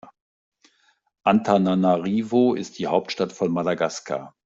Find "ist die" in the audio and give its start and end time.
2.55-2.87